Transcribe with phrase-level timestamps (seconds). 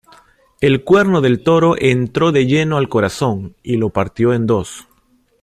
[0.61, 4.87] El cuerno del toro entró de lleno al corazón, y lo partió en dos.